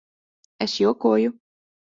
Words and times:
Es 0.67 0.77
jokoju. 0.85 1.37